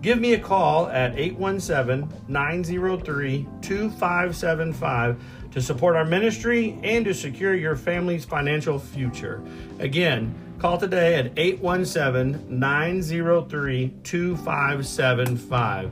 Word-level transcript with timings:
Give 0.00 0.20
me 0.20 0.34
a 0.34 0.38
call 0.38 0.86
at 0.88 1.18
817 1.18 2.08
903 2.28 3.48
2575 3.60 5.20
to 5.50 5.60
support 5.60 5.96
our 5.96 6.04
ministry 6.04 6.78
and 6.84 7.04
to 7.04 7.12
secure 7.12 7.54
your 7.54 7.74
family's 7.74 8.24
financial 8.24 8.78
future. 8.78 9.42
Again, 9.80 10.32
call 10.60 10.78
today 10.78 11.16
at 11.16 11.32
817 11.36 12.60
903 12.60 13.94
2575. 14.04 15.90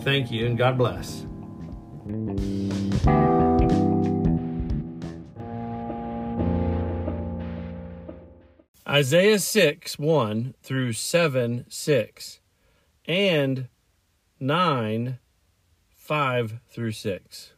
Thank 0.00 0.30
you 0.30 0.46
and 0.46 0.56
God 0.56 0.78
bless. 0.78 1.26
Isaiah 8.88 9.38
6 9.38 9.98
1 9.98 10.54
through 10.62 10.92
7 10.92 11.64
6 11.68 12.40
and 13.06 13.68
9 14.40 15.18
5 15.90 16.60
through 16.68 16.92
6. 16.92 17.52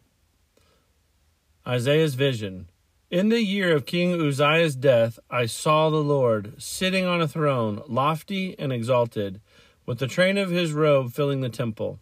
Isaiah's 1.66 2.14
vision. 2.14 2.68
In 3.10 3.28
the 3.28 3.42
year 3.42 3.74
of 3.74 3.86
King 3.86 4.20
Uzziah's 4.20 4.76
death, 4.76 5.18
I 5.30 5.46
saw 5.46 5.90
the 5.90 5.96
Lord 5.96 6.60
sitting 6.62 7.04
on 7.04 7.20
a 7.20 7.28
throne, 7.28 7.82
lofty 7.88 8.56
and 8.58 8.72
exalted, 8.72 9.40
with 9.84 9.98
the 9.98 10.06
train 10.06 10.38
of 10.38 10.50
his 10.50 10.72
robe 10.72 11.12
filling 11.12 11.40
the 11.40 11.48
temple. 11.48 11.98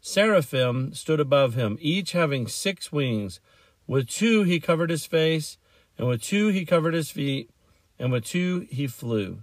Seraphim 0.00 0.94
stood 0.94 1.20
above 1.20 1.54
him, 1.54 1.78
each 1.80 2.12
having 2.12 2.46
six 2.46 2.92
wings. 2.92 3.40
With 3.86 4.08
two 4.08 4.42
he 4.42 4.60
covered 4.60 4.90
his 4.90 5.06
face, 5.06 5.58
and 5.98 6.08
with 6.08 6.22
two 6.22 6.48
he 6.48 6.64
covered 6.64 6.94
his 6.94 7.10
feet, 7.10 7.50
and 7.98 8.12
with 8.12 8.24
two 8.24 8.66
he 8.70 8.86
flew. 8.86 9.42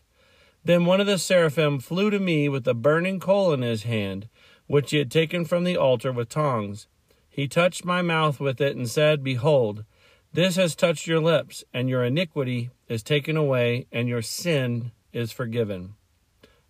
Then 0.63 0.85
one 0.85 1.01
of 1.01 1.07
the 1.07 1.17
seraphim 1.17 1.79
flew 1.79 2.09
to 2.09 2.19
me 2.19 2.47
with 2.47 2.67
a 2.67 2.73
burning 2.73 3.19
coal 3.19 3.51
in 3.53 3.61
his 3.61 3.83
hand, 3.83 4.29
which 4.67 4.91
he 4.91 4.97
had 4.97 5.11
taken 5.11 5.43
from 5.45 5.63
the 5.63 5.75
altar 5.75 6.11
with 6.11 6.29
tongs. 6.29 6.87
He 7.29 7.47
touched 7.47 7.83
my 7.83 8.01
mouth 8.01 8.39
with 8.39 8.61
it 8.61 8.75
and 8.75 8.89
said, 8.89 9.23
Behold, 9.23 9.85
this 10.33 10.55
has 10.57 10.75
touched 10.75 11.07
your 11.07 11.19
lips, 11.19 11.63
and 11.73 11.89
your 11.89 12.03
iniquity 12.03 12.69
is 12.87 13.03
taken 13.03 13.35
away, 13.35 13.87
and 13.91 14.07
your 14.07 14.21
sin 14.21 14.91
is 15.11 15.31
forgiven. 15.31 15.95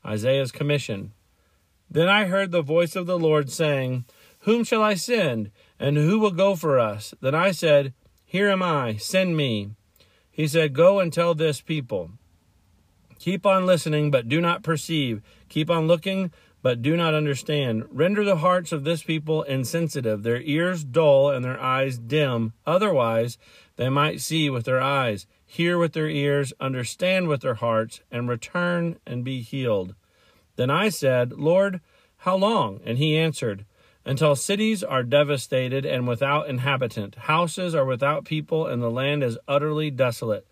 Isaiah's 0.06 0.51
commission. 0.51 1.13
Then 1.90 2.07
I 2.07 2.25
heard 2.25 2.51
the 2.51 2.62
voice 2.62 2.96
of 2.96 3.06
the 3.06 3.19
Lord 3.19 3.51
saying, 3.51 4.06
Whom 4.40 4.63
shall 4.63 4.81
I 4.81 4.94
send, 4.94 5.51
and 5.80 5.97
who 5.97 6.18
will 6.19 6.31
go 6.31 6.56
for 6.56 6.80
us? 6.80 7.13
Then 7.22 7.35
I 7.35 7.51
said, 7.51 7.94
Here 8.24 8.50
am 8.50 8.63
I, 8.63 8.96
send 8.96 9.35
me. 9.35 9.72
He 10.31 10.47
said, 10.47 10.74
Go 10.74 11.00
and 11.00 11.12
tell 11.12 11.35
this 11.35 11.59
people. 11.59 12.12
Keep 13.22 13.46
on 13.46 13.68
listening, 13.68 14.09
but 14.09 14.28
do 14.28 14.42
not 14.42 14.64
perceive. 14.64 15.22
Keep 15.48 15.70
on 15.70 15.86
looking, 15.86 16.32
but 16.64 16.82
do 16.82 16.98
not 16.98 17.14
understand. 17.14 17.84
Render 17.92 18.24
the 18.24 18.38
hearts 18.38 18.72
of 18.72 18.84
this 18.84 19.04
people 19.04 19.44
insensitive, 19.44 20.24
their 20.24 20.42
ears 20.42 20.84
dull, 20.84 21.30
and 21.30 21.46
their 21.46 21.62
eyes 21.62 22.00
dim. 22.00 22.54
Otherwise, 22.66 23.38
they 23.76 23.90
might 23.90 24.22
see 24.22 24.50
with 24.50 24.66
their 24.66 24.81
eyes, 24.81 25.28
hear 25.46 25.78
with 25.78 25.94
their 25.94 26.10
ears, 26.10 26.52
understand 26.60 27.28
with 27.28 27.42
their 27.42 27.54
hearts, 27.54 28.02
and 28.10 28.28
return 28.28 28.98
and 29.06 29.24
be 29.24 29.42
healed. 29.42 29.94
Then 30.56 30.72
I 30.72 30.90
said, 30.90 31.31
Lord, 31.31 31.80
how 32.18 32.36
long? 32.36 32.80
And 32.84 32.98
he 32.98 33.16
answered, 33.16 33.66
Until 34.04 34.36
cities 34.36 34.84
are 34.84 35.04
devastated 35.04 35.86
and 35.86 36.08
without 36.08 36.50
inhabitant, 36.50 37.14
houses 37.14 37.76
are 37.76 37.86
without 37.86 38.26
people, 38.26 38.66
and 38.66 38.81
the 38.81 38.90
land 38.90 39.24
is 39.24 39.38
utterly 39.48 39.92
desolate. 39.92 40.48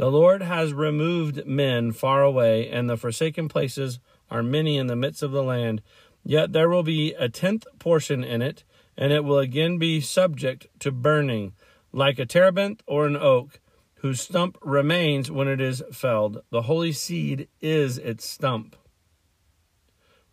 The 0.00 0.10
Lord 0.10 0.40
has 0.40 0.72
removed 0.72 1.44
men 1.44 1.92
far 1.92 2.22
away, 2.22 2.70
and 2.70 2.88
the 2.88 2.96
forsaken 2.96 3.48
places 3.48 3.98
are 4.30 4.42
many 4.42 4.78
in 4.78 4.86
the 4.86 4.96
midst 4.96 5.22
of 5.22 5.30
the 5.30 5.42
land. 5.42 5.82
Yet 6.24 6.54
there 6.54 6.70
will 6.70 6.82
be 6.82 7.12
a 7.12 7.28
tenth 7.28 7.66
portion 7.78 8.24
in 8.24 8.40
it, 8.40 8.64
and 8.96 9.12
it 9.12 9.24
will 9.24 9.38
again 9.38 9.76
be 9.76 10.00
subject 10.00 10.68
to 10.78 10.90
burning, 10.90 11.52
like 11.92 12.18
a 12.18 12.24
terebinth 12.24 12.82
or 12.86 13.06
an 13.06 13.14
oak, 13.14 13.60
whose 13.96 14.22
stump 14.22 14.56
remains 14.62 15.30
when 15.30 15.48
it 15.48 15.60
is 15.60 15.82
felled. 15.92 16.40
The 16.48 16.62
holy 16.62 16.92
seed 16.92 17.48
is 17.60 17.98
its 17.98 18.24
stump. 18.24 18.76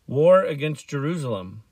War 0.08 0.44
against 0.46 0.88
Jerusalem. 0.88 1.64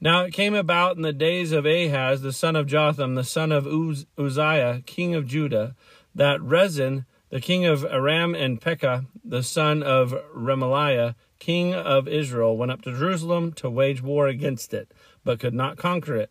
Now 0.00 0.22
it 0.22 0.32
came 0.32 0.54
about 0.54 0.94
in 0.94 1.02
the 1.02 1.12
days 1.12 1.50
of 1.50 1.66
Ahaz, 1.66 2.22
the 2.22 2.32
son 2.32 2.54
of 2.54 2.68
Jotham, 2.68 3.16
the 3.16 3.24
son 3.24 3.50
of 3.50 3.66
Uz- 3.66 4.06
Uzziah, 4.16 4.84
king 4.86 5.16
of 5.16 5.26
Judah, 5.26 5.74
that 6.14 6.40
Rezin, 6.40 7.04
the 7.36 7.42
king 7.42 7.66
of 7.66 7.84
Aram 7.84 8.34
and 8.34 8.62
Pekah, 8.62 9.04
the 9.22 9.42
son 9.42 9.82
of 9.82 10.14
Remaliah, 10.34 11.16
king 11.38 11.74
of 11.74 12.08
Israel, 12.08 12.56
went 12.56 12.72
up 12.72 12.80
to 12.80 12.96
Jerusalem 12.96 13.52
to 13.56 13.68
wage 13.68 14.00
war 14.00 14.26
against 14.26 14.72
it, 14.72 14.90
but 15.22 15.38
could 15.38 15.52
not 15.52 15.76
conquer 15.76 16.16
it. 16.16 16.30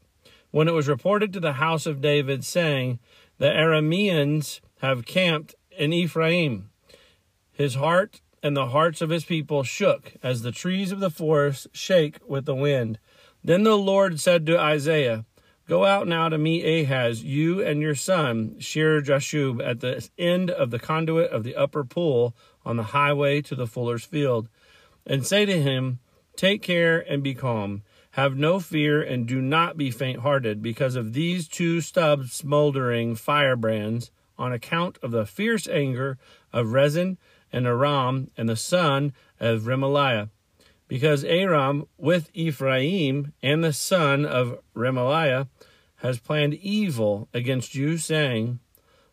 When 0.50 0.68
it 0.68 0.72
was 0.72 0.88
reported 0.88 1.32
to 1.34 1.40
the 1.40 1.54
house 1.54 1.86
of 1.86 2.02
David, 2.02 2.44
saying, 2.44 2.98
The 3.38 3.52
Arameans 3.52 4.62
have 4.80 5.06
camped 5.06 5.54
in 5.78 5.94
Ephraim, 5.94 6.72
his 7.52 7.76
heart 7.76 8.22
and 8.42 8.58
the 8.58 8.70
hearts 8.70 9.00
of 9.00 9.12
his 9.12 9.26
people 9.26 9.62
shook 9.62 10.14
as 10.24 10.42
the 10.42 10.52
trees 10.52 10.92
of 10.92 11.02
the 11.02 11.12
forest 11.12 11.68
shake 11.72 12.18
with 12.28 12.46
the 12.46 12.56
wind. 12.56 12.98
Then 13.44 13.62
the 13.62 13.78
Lord 13.78 14.20
said 14.20 14.48
to 14.48 14.60
Isaiah, 14.60 15.26
Go 15.68 15.84
out 15.84 16.08
now 16.08 16.30
to 16.30 16.38
meet 16.38 16.64
Ahaz, 16.64 17.24
you 17.24 17.64
and 17.64 17.82
your 17.82 17.96
son, 17.96 18.56
Shear-jashub, 18.60 19.66
at 19.66 19.80
the 19.80 20.08
end 20.18 20.52
of 20.52 20.70
the 20.70 20.78
conduit 20.78 21.32
of 21.32 21.44
the 21.44 21.56
upper 21.56 21.84
pool 21.84 22.36
on 22.64 22.78
the 22.78 22.84
highway 22.84 23.42
to 23.42 23.56
the 23.56 23.66
fuller's 23.66 24.06
field, 24.06 24.48
and 25.08 25.26
say 25.26 25.44
to 25.46 25.60
him, 25.60 26.00
Take 26.36 26.62
care 26.62 27.00
and 27.00 27.24
be 27.24 27.34
calm. 27.34 27.82
Have 28.12 28.38
no 28.38 28.60
fear 28.60 29.02
and 29.02 29.28
do 29.28 29.42
not 29.42 29.76
be 29.76 29.90
faint 29.90 30.20
hearted 30.20 30.62
because 30.62 30.96
of 30.96 31.14
these 31.14 31.48
two 31.48 31.82
stubs 31.82 32.32
smoldering 32.32 33.16
firebrands, 33.16 34.12
on 34.38 34.54
account 34.54 34.98
of 35.02 35.12
the 35.12 35.26
fierce 35.26 35.68
anger 35.68 36.18
of 36.54 36.74
Rezin 36.74 37.18
and 37.52 37.66
Aram 37.66 38.30
and 38.38 38.50
the 38.50 38.56
son 38.56 39.14
of 39.40 39.64
Remaliah. 39.64 40.30
Because 40.88 41.24
Aram 41.24 41.88
with 41.98 42.30
Ephraim 42.34 43.34
and 43.42 43.64
the 43.64 43.74
son 43.74 44.26
of 44.26 44.60
Remaliah 44.76 45.48
has 46.06 46.20
planned 46.20 46.54
evil 46.54 47.28
against 47.34 47.74
you, 47.74 47.98
saying, 47.98 48.60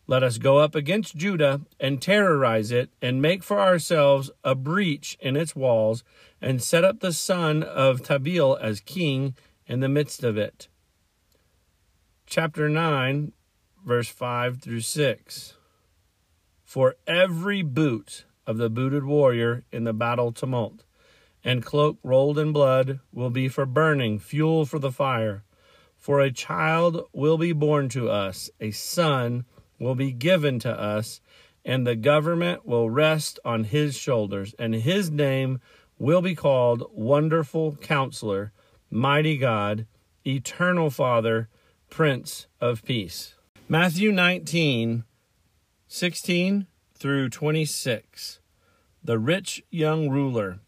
Let 0.05 0.21
us 0.21 0.37
go 0.37 0.59
up 0.59 0.75
against 0.75 1.15
Judah 1.15 1.61
and 1.79 2.01
terrorize 2.01 2.71
it, 2.71 2.91
and 3.01 3.21
make 3.21 3.43
for 3.43 3.59
ourselves 3.59 4.29
a 4.43 4.53
breach 4.53 5.17
in 5.19 5.35
its 5.35 5.55
walls, 5.55 6.03
and 6.39 6.61
set 6.61 6.83
up 6.83 6.99
the 6.99 7.13
son 7.13 7.63
of 7.63 8.01
Tabeel 8.01 8.59
as 8.61 8.79
king 8.79 9.35
in 9.65 9.79
the 9.79 9.89
midst 9.89 10.23
of 10.23 10.37
it. 10.37 10.67
Chapter 12.27 12.69
9, 12.69 13.31
verse 13.85 14.09
5 14.09 14.61
through 14.61 14.81
6. 14.81 15.53
For 16.63 16.95
every 17.07 17.61
boot 17.61 18.25
of 18.45 18.57
the 18.57 18.69
booted 18.69 19.03
warrior 19.03 19.63
in 19.71 19.83
the 19.83 19.93
battle 19.93 20.31
tumult, 20.31 20.83
and 21.43 21.65
cloak 21.65 21.97
rolled 22.03 22.37
in 22.37 22.51
blood 22.51 22.99
will 23.11 23.29
be 23.29 23.47
for 23.47 23.65
burning, 23.65 24.19
fuel 24.19 24.65
for 24.65 24.79
the 24.79 24.91
fire. 24.91 25.43
For 26.03 26.19
a 26.19 26.33
child 26.33 27.05
will 27.13 27.37
be 27.37 27.53
born 27.53 27.87
to 27.89 28.09
us, 28.09 28.49
a 28.59 28.71
son 28.71 29.45
will 29.79 29.95
be 29.95 30.11
given 30.11 30.59
to 30.59 30.69
us, 30.69 31.21
and 31.63 31.87
the 31.87 31.95
government 31.95 32.65
will 32.65 32.89
rest 32.89 33.39
on 33.45 33.63
his 33.63 33.95
shoulders, 33.95 34.53
and 34.59 34.75
his 34.75 35.09
name 35.09 35.61
will 35.97 36.21
be 36.21 36.35
called 36.35 36.83
Wonderful 36.91 37.77
Counselor, 37.77 38.51
Mighty 38.91 39.37
God, 39.37 39.87
Eternal 40.27 40.89
Father, 40.89 41.47
Prince 41.89 42.47
of 42.59 42.83
Peace. 42.83 43.35
Matthew 43.69 44.11
19, 44.11 45.05
16 45.87 46.67
through 46.95 47.29
26. 47.29 48.41
The 49.01 49.17
rich 49.17 49.63
young 49.71 50.09
ruler. 50.09 50.59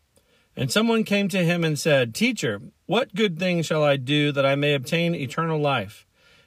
And 0.56 0.72
someone 0.72 1.04
came 1.04 1.28
to 1.30 1.44
him 1.44 1.64
and 1.64 1.78
said, 1.78 2.16
Teacher, 2.16 2.62
what 2.86 3.16
good 3.16 3.38
thing 3.38 3.62
shall 3.62 3.84
I 3.84 3.98
do 3.98 4.32
that 4.32 4.46
I 4.46 4.56
may 4.56 4.74
obtain 4.74 5.14
eternal 5.14 5.60
life? 5.60 6.06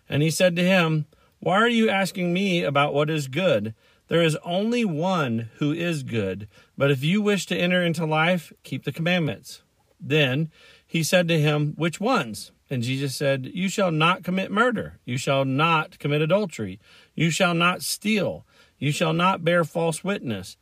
And 0.08 0.22
he 0.22 0.30
said 0.30 0.56
to 0.56 0.64
him, 0.64 1.06
Why 1.40 1.56
are 1.56 1.68
you 1.68 1.90
asking 1.90 2.32
me 2.32 2.62
about 2.62 2.94
what 2.94 3.10
is 3.10 3.28
good? 3.28 3.74
There 4.08 4.22
is 4.22 4.38
only 4.42 4.84
one 4.84 5.50
who 5.56 5.72
is 5.72 6.02
good. 6.02 6.48
But 6.76 6.90
if 6.90 7.04
you 7.04 7.20
wish 7.20 7.44
to 7.46 7.56
enter 7.56 7.82
into 7.82 8.06
life, 8.06 8.52
keep 8.62 8.84
the 8.84 8.92
commandments. 8.92 9.62
Then 10.00 10.50
he 10.86 11.02
said 11.02 11.28
to 11.28 11.38
him, 11.38 11.74
Which 11.76 12.00
ones? 12.00 12.52
And 12.70 12.82
Jesus 12.82 13.14
said, 13.14 13.50
You 13.52 13.68
shall 13.68 13.90
not 13.90 14.24
commit 14.24 14.50
murder. 14.50 14.98
You 15.04 15.18
shall 15.18 15.44
not 15.44 15.98
commit 15.98 16.22
adultery. 16.22 16.80
You 17.14 17.30
shall 17.30 17.54
not 17.54 17.82
steal. 17.82 18.46
You 18.78 18.92
shall 18.92 19.12
not 19.12 19.44
bear 19.44 19.64
false 19.64 20.02
witness. 20.02 20.56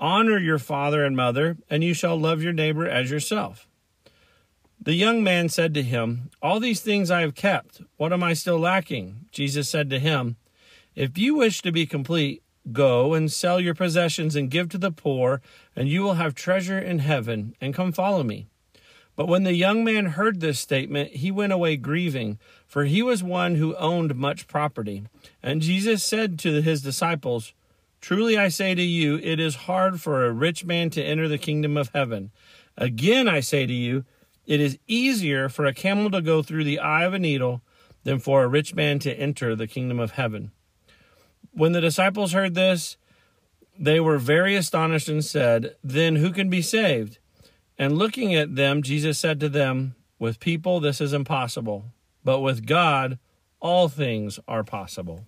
Honor 0.00 0.38
your 0.38 0.58
father 0.58 1.04
and 1.04 1.14
mother, 1.14 1.58
and 1.68 1.84
you 1.84 1.92
shall 1.92 2.18
love 2.18 2.42
your 2.42 2.54
neighbor 2.54 2.88
as 2.88 3.10
yourself. 3.10 3.68
The 4.80 4.94
young 4.94 5.22
man 5.22 5.50
said 5.50 5.74
to 5.74 5.82
him, 5.82 6.30
All 6.40 6.58
these 6.58 6.80
things 6.80 7.10
I 7.10 7.20
have 7.20 7.34
kept. 7.34 7.82
What 7.98 8.14
am 8.14 8.22
I 8.22 8.32
still 8.32 8.58
lacking? 8.58 9.26
Jesus 9.30 9.68
said 9.68 9.90
to 9.90 9.98
him, 9.98 10.36
If 10.94 11.18
you 11.18 11.34
wish 11.34 11.60
to 11.60 11.70
be 11.70 11.84
complete, 11.84 12.42
go 12.72 13.12
and 13.12 13.30
sell 13.30 13.60
your 13.60 13.74
possessions 13.74 14.34
and 14.34 14.50
give 14.50 14.70
to 14.70 14.78
the 14.78 14.90
poor, 14.90 15.42
and 15.76 15.86
you 15.86 16.00
will 16.00 16.14
have 16.14 16.34
treasure 16.34 16.78
in 16.78 17.00
heaven, 17.00 17.54
and 17.60 17.74
come 17.74 17.92
follow 17.92 18.22
me. 18.22 18.46
But 19.16 19.28
when 19.28 19.42
the 19.42 19.52
young 19.52 19.84
man 19.84 20.06
heard 20.06 20.40
this 20.40 20.58
statement, 20.58 21.10
he 21.10 21.30
went 21.30 21.52
away 21.52 21.76
grieving, 21.76 22.38
for 22.66 22.86
he 22.86 23.02
was 23.02 23.22
one 23.22 23.56
who 23.56 23.76
owned 23.76 24.14
much 24.14 24.48
property. 24.48 25.02
And 25.42 25.60
Jesus 25.60 26.02
said 26.02 26.38
to 26.38 26.62
his 26.62 26.80
disciples, 26.80 27.52
Truly 28.00 28.38
I 28.38 28.48
say 28.48 28.74
to 28.74 28.82
you, 28.82 29.16
it 29.22 29.38
is 29.38 29.54
hard 29.54 30.00
for 30.00 30.24
a 30.24 30.32
rich 30.32 30.64
man 30.64 30.90
to 30.90 31.02
enter 31.02 31.28
the 31.28 31.38
kingdom 31.38 31.76
of 31.76 31.90
heaven. 31.94 32.30
Again 32.76 33.28
I 33.28 33.40
say 33.40 33.66
to 33.66 33.72
you, 33.72 34.04
it 34.46 34.60
is 34.60 34.78
easier 34.86 35.48
for 35.48 35.66
a 35.66 35.74
camel 35.74 36.10
to 36.10 36.22
go 36.22 36.42
through 36.42 36.64
the 36.64 36.78
eye 36.78 37.04
of 37.04 37.14
a 37.14 37.18
needle 37.18 37.62
than 38.04 38.18
for 38.18 38.42
a 38.42 38.48
rich 38.48 38.74
man 38.74 38.98
to 39.00 39.12
enter 39.12 39.54
the 39.54 39.66
kingdom 39.66 40.00
of 40.00 40.12
heaven. 40.12 40.50
When 41.52 41.72
the 41.72 41.80
disciples 41.80 42.32
heard 42.32 42.54
this, 42.54 42.96
they 43.78 44.00
were 44.00 44.18
very 44.18 44.56
astonished 44.56 45.08
and 45.08 45.24
said, 45.24 45.76
Then 45.84 46.16
who 46.16 46.32
can 46.32 46.48
be 46.50 46.62
saved? 46.62 47.18
And 47.78 47.98
looking 47.98 48.34
at 48.34 48.56
them, 48.56 48.82
Jesus 48.82 49.18
said 49.18 49.40
to 49.40 49.48
them, 49.48 49.94
With 50.18 50.40
people 50.40 50.80
this 50.80 51.00
is 51.00 51.12
impossible, 51.12 51.84
but 52.24 52.40
with 52.40 52.66
God 52.66 53.18
all 53.60 53.88
things 53.88 54.38
are 54.48 54.64
possible. 54.64 55.26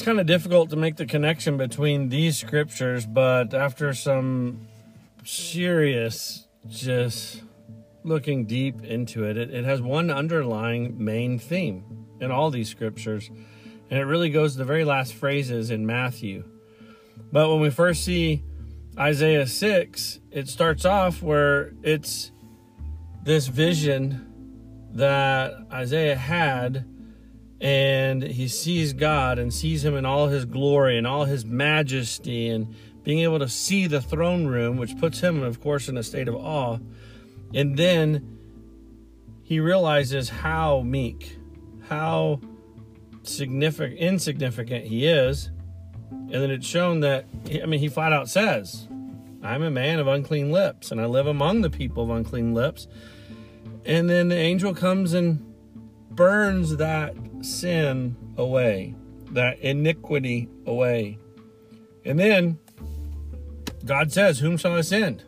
It's 0.00 0.06
kind 0.06 0.18
of 0.18 0.24
difficult 0.24 0.70
to 0.70 0.76
make 0.76 0.96
the 0.96 1.04
connection 1.04 1.58
between 1.58 2.08
these 2.08 2.38
scriptures, 2.38 3.04
but 3.04 3.52
after 3.52 3.92
some 3.92 4.66
serious, 5.26 6.46
just 6.70 7.42
looking 8.02 8.46
deep 8.46 8.82
into 8.82 9.24
it, 9.24 9.36
it, 9.36 9.50
it 9.50 9.66
has 9.66 9.82
one 9.82 10.10
underlying 10.10 11.04
main 11.04 11.38
theme 11.38 11.84
in 12.18 12.30
all 12.30 12.50
these 12.50 12.70
scriptures, 12.70 13.30
and 13.90 14.00
it 14.00 14.04
really 14.04 14.30
goes 14.30 14.52
to 14.52 14.58
the 14.60 14.64
very 14.64 14.86
last 14.86 15.12
phrases 15.12 15.70
in 15.70 15.84
Matthew. 15.84 16.44
But 17.30 17.50
when 17.50 17.60
we 17.60 17.68
first 17.68 18.02
see 18.02 18.42
Isaiah 18.98 19.46
6, 19.46 20.18
it 20.30 20.48
starts 20.48 20.86
off 20.86 21.20
where 21.20 21.74
it's 21.82 22.32
this 23.22 23.48
vision 23.48 24.88
that 24.94 25.52
Isaiah 25.70 26.16
had, 26.16 26.86
and 27.60 28.22
he 28.22 28.48
sees 28.48 28.92
God 28.92 29.38
and 29.38 29.52
sees 29.52 29.84
him 29.84 29.94
in 29.96 30.06
all 30.06 30.28
his 30.28 30.44
glory 30.44 30.96
and 30.96 31.06
all 31.06 31.24
his 31.24 31.44
majesty, 31.44 32.48
and 32.48 32.74
being 33.02 33.20
able 33.20 33.38
to 33.38 33.48
see 33.48 33.86
the 33.86 34.00
throne 34.00 34.46
room, 34.46 34.76
which 34.76 34.96
puts 34.98 35.20
him, 35.20 35.42
of 35.42 35.60
course, 35.60 35.88
in 35.88 35.96
a 35.96 36.02
state 36.02 36.28
of 36.28 36.34
awe. 36.34 36.78
And 37.54 37.76
then 37.76 38.38
he 39.42 39.60
realizes 39.60 40.28
how 40.28 40.80
meek, 40.82 41.36
how 41.88 42.40
significant, 43.22 43.98
insignificant 43.98 44.86
he 44.86 45.06
is 45.06 45.50
and 46.10 46.42
then 46.42 46.50
it's 46.50 46.66
shown 46.66 47.00
that, 47.00 47.26
I 47.62 47.66
mean, 47.66 47.80
he 47.80 47.88
flat 47.88 48.12
out 48.12 48.28
says, 48.28 48.86
I'm 49.42 49.62
a 49.62 49.70
man 49.70 49.98
of 49.98 50.06
unclean 50.06 50.52
lips, 50.52 50.92
and 50.92 51.00
I 51.00 51.06
live 51.06 51.26
among 51.26 51.62
the 51.62 51.70
people 51.70 52.04
of 52.04 52.10
unclean 52.10 52.54
lips. 52.54 52.86
And 53.84 54.08
then 54.08 54.28
the 54.28 54.36
angel 54.36 54.72
comes 54.72 55.12
and 55.12 55.49
burns 56.20 56.76
that 56.76 57.14
sin 57.40 58.14
away, 58.36 58.94
that 59.30 59.58
iniquity 59.60 60.50
away. 60.66 61.16
And 62.04 62.18
then 62.18 62.58
God 63.86 64.12
says, 64.12 64.38
Whom 64.38 64.58
shall 64.58 64.74
I 64.74 64.82
send? 64.82 65.24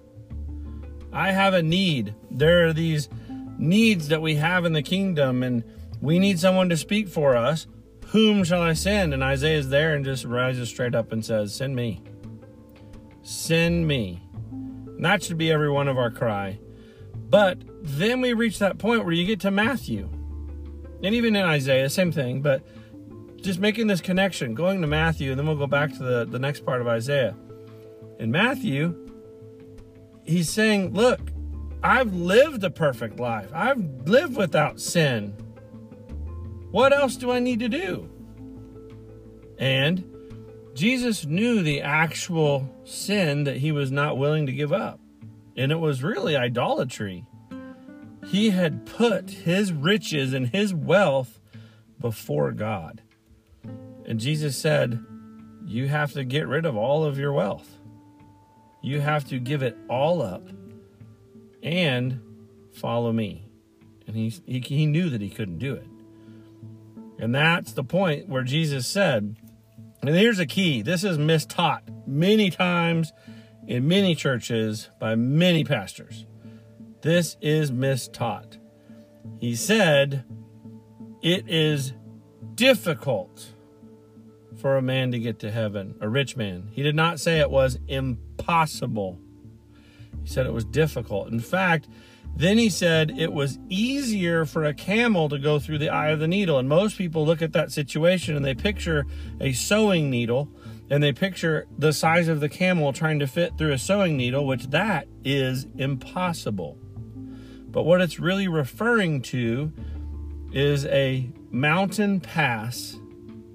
I 1.11 1.33
have 1.33 1.55
a 1.55 1.63
need. 1.63 2.15
There 2.31 2.67
are 2.67 2.75
these 2.75 3.09
needs 3.57 4.09
that 4.09 4.21
we 4.21 4.35
have 4.35 4.67
in 4.67 4.75
the 4.75 4.83
kingdom, 4.83 5.43
and 5.43 5.65
we 6.03 6.19
need 6.19 6.39
someone 6.39 6.69
to 6.69 6.77
speak 6.77 7.09
for 7.09 7.37
us. 7.37 7.67
Whom 8.09 8.45
shall 8.45 8.61
I 8.61 8.75
send? 8.75 9.15
And 9.15 9.25
Isaiah 9.25 9.61
is 9.61 9.71
there 9.71 9.95
and 9.95 10.05
just 10.05 10.27
rises 10.27 10.69
straight 10.69 10.95
up 10.95 11.11
and 11.11 11.25
says, 11.25 11.55
Send 11.55 11.75
me. 11.75 12.03
Send 13.23 13.89
me. 13.89 14.21
And 14.51 15.03
that 15.03 15.23
should 15.23 15.39
be 15.39 15.51
every 15.51 15.71
one 15.71 15.89
of 15.89 15.97
our 15.97 16.11
cry. 16.11 16.59
But 17.31 17.57
then 17.81 18.21
we 18.21 18.35
reach 18.35 18.59
that 18.59 18.77
point 18.77 19.07
where 19.07 19.15
you 19.15 19.25
get 19.25 19.41
to 19.41 19.51
Matthew. 19.51 20.11
And 21.03 21.15
even 21.15 21.35
in 21.35 21.45
Isaiah, 21.45 21.91
same 21.91 22.13
thing, 22.13 22.43
but 22.43 22.63
just 23.43 23.59
making 23.59 23.89
this 23.89 24.01
connection, 24.01 24.55
going 24.55 24.81
to 24.81 24.87
Matthew, 24.87 25.31
and 25.31 25.39
then 25.39 25.47
we'll 25.47 25.57
go 25.57 25.67
back 25.67 25.93
to 25.93 26.03
the, 26.03 26.25
the 26.25 26.39
next 26.39 26.65
part 26.65 26.81
of 26.81 26.87
Isaiah. 26.87 27.35
In 28.19 28.31
Matthew, 28.31 29.11
he's 30.25 30.49
saying, 30.49 30.95
Look, 30.95 31.21
I've 31.83 32.15
lived 32.15 32.63
a 32.63 32.71
perfect 32.71 33.19
life. 33.19 33.51
I've 33.53 33.81
lived 34.07 34.37
without 34.37 34.81
sin. 34.81 35.35
What 36.71 36.93
else 36.93 37.17
do 37.17 37.31
I 37.31 37.41
need 37.41 37.59
to 37.61 37.69
do? 37.69 38.09
And 39.59 40.05
Jesus 40.75 41.27
knew 41.27 41.63
the 41.63 41.83
actual 41.83 42.69
sin 42.85 43.45
that 43.45 43.57
he 43.57 43.73
was 43.73 43.91
not 43.91 44.17
willing 44.17 44.47
to 44.47 44.53
give 44.53 44.73
up, 44.73 45.01
and 45.57 45.71
it 45.71 45.79
was 45.79 46.03
really 46.03 46.37
idolatry. 46.37 47.27
He 48.27 48.51
had 48.51 48.87
put 48.87 49.31
his 49.31 49.73
riches 49.73 50.33
and 50.33 50.49
his 50.49 50.73
wealth 50.73 51.41
before 52.01 52.53
God. 52.53 53.03
And 54.07 54.21
Jesus 54.21 54.57
said, 54.57 55.05
You 55.65 55.89
have 55.89 56.13
to 56.13 56.25
get 56.25 56.47
rid 56.47 56.67
of 56.67 56.77
all 56.77 57.05
of 57.05 57.19
your 57.19 57.33
wealth. 57.33 57.79
You 58.83 59.01
have 59.01 59.25
to 59.29 59.39
give 59.39 59.63
it 59.63 59.77
all 59.89 60.23
up 60.23 60.49
and 61.63 62.21
follow 62.73 63.13
me. 63.13 63.47
And 64.07 64.17
he, 64.17 64.33
he, 64.45 64.61
he 64.61 64.87
knew 64.87 65.09
that 65.11 65.21
he 65.21 65.31
couldn't 65.31 65.59
do 65.59 65.75
it. 65.75 65.87
And 67.19 67.35
that's 67.35 67.73
the 67.73 67.85
point 67.85 68.29
where 68.29 68.43
Jesus 68.43 68.87
said, 68.87 69.37
and 70.01 70.11
here's 70.11 70.41
a 70.41 70.47
key 70.47 70.83
this 70.83 71.05
is 71.05 71.19
mistaught 71.19 71.83
many 72.07 72.51
times 72.51 73.13
in 73.69 73.87
many 73.87 74.17
churches 74.17 74.91
by 74.99 75.15
many 75.15 75.63
pastors. 75.63 76.27
This 77.03 77.37
is 77.41 77.73
mistaught. 77.73 78.59
He 79.41 79.57
said, 79.57 80.25
It 81.21 81.49
is 81.49 81.93
difficult 82.55 83.51
for 84.57 84.77
a 84.77 84.83
man 84.83 85.11
to 85.11 85.19
get 85.19 85.41
to 85.41 85.51
heaven, 85.51 85.97
a 86.01 86.09
rich 86.09 86.37
man. 86.37 86.69
He 86.71 86.85
did 86.85 86.95
not 86.95 87.19
say 87.19 87.41
it 87.41 87.51
was 87.51 87.79
impossible. 87.89 89.19
He 90.23 90.29
said 90.29 90.47
it 90.47 90.53
was 90.53 90.65
difficult. 90.65 91.33
In 91.33 91.41
fact, 91.41 91.89
then 92.37 92.57
he 92.57 92.71
said 92.71 93.11
it 93.19 93.33
was 93.33 93.59
easier 93.69 94.45
for 94.45 94.65
a 94.65 94.73
camel 94.73 95.29
to 95.29 95.39
go 95.39 95.59
through 95.59 95.79
the 95.79 95.91
eye 95.91 96.11
of 96.11 96.21
the 96.21 96.29
needle. 96.29 96.59
And 96.59 96.69
most 96.69 96.97
people 96.97 97.27
look 97.27 97.43
at 97.43 97.53
that 97.55 97.73
situation 97.73 98.37
and 98.37 98.45
they 98.45 98.55
picture 98.55 99.07
a 99.41 99.53
sewing 99.53 100.09
needle 100.09 100.49
and 100.89 101.03
they 101.03 101.13
picture 101.13 101.67
the 101.79 101.93
size 101.93 102.29
of 102.29 102.39
the 102.39 102.49
camel 102.49 102.93
trying 102.93 103.19
to 103.19 103.27
fit 103.27 103.59
through 103.59 103.73
a 103.73 103.79
sewing 103.79 104.17
needle, 104.17 104.47
which 104.47 104.69
that 104.69 105.09
is 105.25 105.67
impossible. 105.77 106.79
But 107.73 107.85
what 107.85 108.01
it's 108.01 108.21
really 108.21 108.49
referring 108.49 109.23
to 109.23 109.73
is 110.53 110.85
a 110.87 111.31
mountain 111.51 112.21
pass 112.21 112.99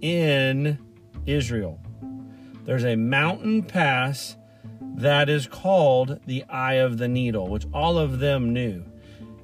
in 0.02 0.80
Israel. 1.26 1.80
There's 2.66 2.84
a 2.84 2.96
mountain 2.96 3.64
pass 3.64 4.36
that 4.96 5.30
is 5.30 5.48
called 5.48 6.20
the 6.26 6.44
eye 6.46 6.76
of 6.76 6.98
the 6.98 7.08
needle, 7.08 7.48
which 7.48 7.68
all 7.72 8.00
of 8.00 8.20
them 8.20 8.52
knew. 8.52 8.84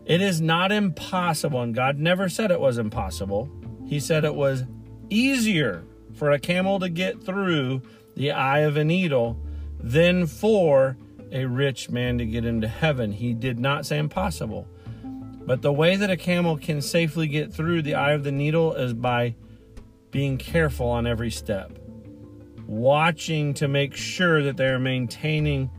It 0.06 0.20
is 0.20 0.42
not 0.42 0.72
impossible, 0.72 1.62
and 1.62 1.74
God 1.74 2.00
never 2.00 2.28
said 2.28 2.52
it 2.52 2.60
was 2.60 2.78
impossible. 2.78 3.50
He 3.86 4.00
said 4.00 4.26
it 4.26 4.36
was 4.36 4.64
easier 5.10 5.84
for 6.16 6.32
a 6.32 6.40
camel 6.40 6.80
to 6.80 6.90
get 6.90 7.24
through 7.24 7.84
the 8.16 8.32
eye 8.32 8.60
of 8.60 8.78
a 8.78 8.84
needle 8.84 9.40
than 9.80 10.26
for 10.26 10.98
a 11.34 11.46
rich 11.46 11.90
man 11.90 12.18
to 12.20 12.26
get 12.26 12.46
into 12.46 12.68
heaven. 12.68 13.12
He 13.12 13.34
did 13.34 13.60
not 13.60 13.86
say 13.86 13.98
impossible. 13.98 14.68
But 15.46 15.62
the 15.62 15.74
way 15.74 15.98
that 15.98 16.10
a 16.10 16.16
camel 16.16 16.58
can 16.58 16.82
safely 16.82 17.28
get 17.28 17.54
through 17.54 17.82
the 17.82 17.96
eye 17.96 18.14
of 18.14 18.24
the 18.24 18.32
needle 18.32 18.74
is 18.74 18.94
by 18.94 19.36
being 20.12 20.38
careful 20.38 20.88
on 20.88 21.06
every 21.06 21.32
step 21.32 21.78
watching 22.68 23.54
to 23.56 23.68
make 23.68 23.96
sure 23.96 24.44
that 24.44 24.58
they're 24.58 24.80
maintaining 24.80 25.70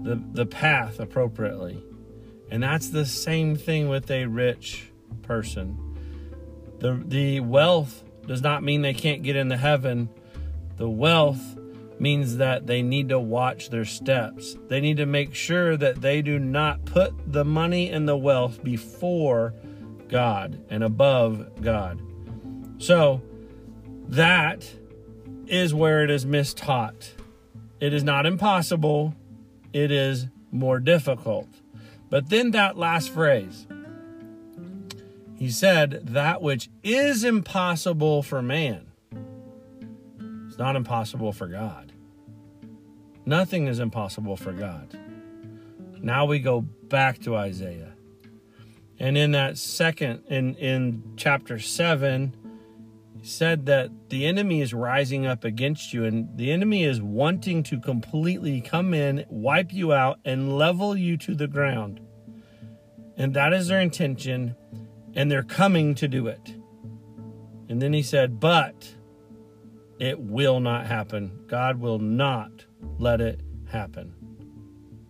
the, 0.00 0.22
the 0.32 0.46
path 0.46 1.00
appropriately. 1.00 1.82
And 2.50 2.62
that's 2.62 2.90
the 2.90 3.06
same 3.06 3.56
thing 3.56 3.88
with 3.88 4.10
a 4.10 4.26
rich 4.26 4.90
person. 5.22 5.78
The, 6.78 7.02
the 7.04 7.40
wealth 7.40 8.04
does 8.26 8.42
not 8.42 8.62
mean 8.62 8.82
they 8.82 8.94
can't 8.94 9.22
get 9.22 9.36
into 9.36 9.56
heaven. 9.56 10.08
The 10.76 10.88
wealth 10.88 11.55
means 11.98 12.36
that 12.36 12.66
they 12.66 12.82
need 12.82 13.08
to 13.08 13.18
watch 13.18 13.70
their 13.70 13.84
steps. 13.84 14.56
They 14.68 14.80
need 14.80 14.98
to 14.98 15.06
make 15.06 15.34
sure 15.34 15.76
that 15.76 16.00
they 16.00 16.22
do 16.22 16.38
not 16.38 16.84
put 16.84 17.14
the 17.32 17.44
money 17.44 17.90
and 17.90 18.08
the 18.08 18.16
wealth 18.16 18.62
before 18.62 19.54
God 20.08 20.62
and 20.68 20.84
above 20.84 21.62
God. 21.62 22.00
So, 22.78 23.22
that 24.08 24.70
is 25.46 25.74
where 25.74 26.04
it 26.04 26.10
is 26.10 26.26
mistaught. 26.26 27.12
It 27.80 27.92
is 27.92 28.04
not 28.04 28.26
impossible, 28.26 29.14
it 29.72 29.90
is 29.90 30.26
more 30.50 30.78
difficult. 30.78 31.48
But 32.08 32.30
then 32.30 32.52
that 32.52 32.76
last 32.76 33.10
phrase, 33.10 33.66
he 35.34 35.50
said, 35.50 36.00
That 36.04 36.40
which 36.40 36.68
is 36.82 37.24
impossible 37.24 38.22
for 38.22 38.40
man 38.42 38.85
is 40.56 40.58
not 40.58 40.74
impossible 40.74 41.32
for 41.32 41.46
God. 41.46 41.92
Nothing 43.26 43.66
is 43.66 43.78
impossible 43.78 44.38
for 44.38 44.52
God. 44.52 44.98
Now 46.00 46.24
we 46.24 46.38
go 46.38 46.62
back 46.62 47.18
to 47.20 47.36
Isaiah. 47.36 47.92
And 48.98 49.18
in 49.18 49.32
that 49.32 49.58
second, 49.58 50.22
in, 50.28 50.54
in 50.54 51.02
chapter 51.16 51.58
7, 51.58 52.34
said 53.22 53.66
that 53.66 53.90
the 54.08 54.24
enemy 54.24 54.62
is 54.62 54.72
rising 54.72 55.26
up 55.26 55.44
against 55.44 55.92
you 55.92 56.04
and 56.04 56.28
the 56.38 56.50
enemy 56.50 56.84
is 56.84 57.02
wanting 57.02 57.62
to 57.64 57.78
completely 57.78 58.62
come 58.62 58.94
in, 58.94 59.26
wipe 59.28 59.74
you 59.74 59.92
out, 59.92 60.20
and 60.24 60.56
level 60.56 60.96
you 60.96 61.18
to 61.18 61.34
the 61.34 61.48
ground. 61.48 62.00
And 63.16 63.34
that 63.34 63.52
is 63.52 63.68
their 63.68 63.80
intention, 63.80 64.54
and 65.14 65.30
they're 65.30 65.42
coming 65.42 65.94
to 65.96 66.08
do 66.08 66.28
it. 66.28 66.54
And 67.68 67.82
then 67.82 67.92
he 67.92 68.02
said, 68.02 68.38
But 68.38 68.94
it 69.98 70.18
will 70.20 70.60
not 70.60 70.86
happen. 70.86 71.40
God 71.46 71.80
will 71.80 71.98
not 71.98 72.64
let 72.98 73.20
it 73.20 73.40
happen. 73.68 74.14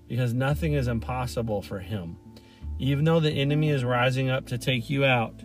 Because 0.08 0.32
nothing 0.32 0.74
is 0.74 0.88
impossible 0.88 1.62
for 1.62 1.80
him. 1.80 2.16
Even 2.78 3.04
though 3.04 3.20
the 3.20 3.30
enemy 3.30 3.70
is 3.70 3.84
rising 3.84 4.30
up 4.30 4.46
to 4.46 4.58
take 4.58 4.88
you 4.90 5.04
out, 5.04 5.42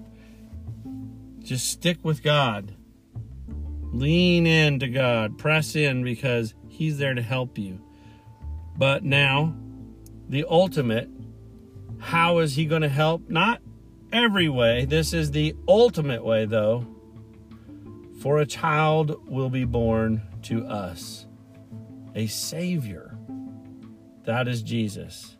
just 1.40 1.70
stick 1.70 1.98
with 2.04 2.22
God. 2.22 2.76
Lean 3.94 4.46
into 4.46 4.88
God. 4.88 5.38
Press 5.38 5.76
in 5.76 6.04
because 6.04 6.54
He's 6.68 6.98
there 6.98 7.14
to 7.14 7.22
help 7.22 7.58
you. 7.58 7.82
But 8.78 9.04
now, 9.04 9.56
the 10.30 10.46
ultimate 10.50 11.10
how 12.02 12.40
is 12.40 12.56
He 12.56 12.66
going 12.66 12.82
to 12.82 12.90
help? 12.90 13.30
Not 13.30 13.62
every 14.12 14.50
way. 14.50 14.86
This 14.86 15.14
is 15.14 15.32
the 15.32 15.56
ultimate 15.68 16.26
way, 16.26 16.46
though. 16.46 16.86
For 18.22 18.38
a 18.38 18.46
child 18.46 19.28
will 19.28 19.50
be 19.50 19.66
born 19.66 20.22
to 20.44 20.64
us, 20.68 21.26
a 22.14 22.28
Savior. 22.28 23.18
That 24.26 24.48
is 24.48 24.62
Jesus. 24.62 25.38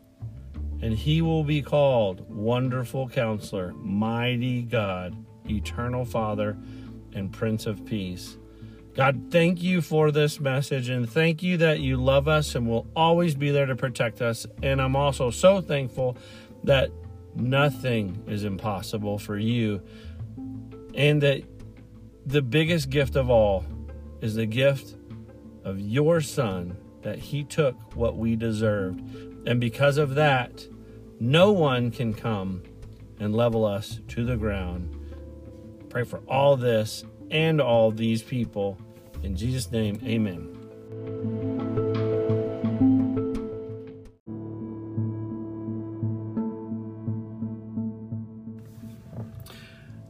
And 0.80 0.92
he 0.92 1.22
will 1.22 1.44
be 1.44 1.62
called 1.62 2.28
Wonderful 2.28 3.08
Counselor, 3.08 3.72
Mighty 3.74 4.62
God 4.62 5.16
eternal 5.48 6.04
Father, 6.04 6.56
and 7.14 7.32
Prince 7.32 7.66
of 7.66 7.84
Peace. 7.84 8.36
God, 8.94 9.28
thank 9.30 9.62
you 9.62 9.80
for 9.80 10.10
this 10.10 10.40
message 10.40 10.88
and 10.88 11.08
thank 11.08 11.42
you 11.42 11.56
that 11.58 11.80
you 11.80 11.96
love 11.96 12.28
us 12.28 12.54
and 12.54 12.68
will 12.68 12.86
always 12.94 13.34
be 13.34 13.50
there 13.50 13.66
to 13.66 13.76
protect 13.76 14.20
us. 14.20 14.44
And 14.62 14.82
I'm 14.82 14.96
also 14.96 15.30
so 15.30 15.60
thankful 15.60 16.16
that 16.64 16.90
nothing 17.34 18.22
is 18.26 18.44
impossible 18.44 19.18
for 19.18 19.38
you 19.38 19.80
and 20.94 21.22
that 21.22 21.51
the 22.26 22.42
biggest 22.42 22.90
gift 22.90 23.16
of 23.16 23.30
all 23.30 23.64
is 24.20 24.34
the 24.34 24.46
gift 24.46 24.96
of 25.64 25.80
your 25.80 26.20
Son, 26.20 26.76
that 27.02 27.18
He 27.18 27.44
took 27.44 27.96
what 27.96 28.16
we 28.16 28.36
deserved. 28.36 29.00
And 29.46 29.60
because 29.60 29.98
of 29.98 30.14
that, 30.14 30.66
no 31.18 31.52
one 31.52 31.90
can 31.90 32.14
come 32.14 32.62
and 33.18 33.34
level 33.34 33.64
us 33.64 34.00
to 34.08 34.24
the 34.24 34.36
ground 34.36 34.98
Pray 35.92 36.04
for 36.04 36.20
all 36.26 36.56
this 36.56 37.04
and 37.30 37.60
all 37.60 37.90
these 37.90 38.22
people. 38.22 38.78
In 39.22 39.36
Jesus' 39.36 39.70
name, 39.70 40.00
amen. 40.02 40.61